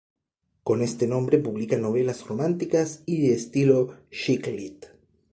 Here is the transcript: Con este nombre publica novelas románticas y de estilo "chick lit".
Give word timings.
Con 0.63 0.81
este 0.81 1.05
nombre 1.05 1.37
publica 1.37 1.77
novelas 1.77 2.25
románticas 2.25 3.03
y 3.05 3.21
de 3.21 3.35
estilo 3.35 3.97
"chick 4.09 4.47
lit". 4.47 4.87